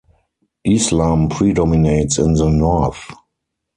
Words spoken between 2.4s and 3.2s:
north.